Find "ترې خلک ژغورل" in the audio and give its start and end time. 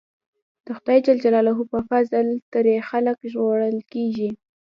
2.51-3.77